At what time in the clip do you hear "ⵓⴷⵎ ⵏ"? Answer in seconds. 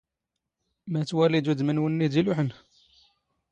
1.51-1.73